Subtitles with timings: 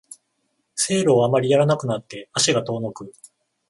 [0.73, 3.13] セールをあまりやらなくなって足が遠のく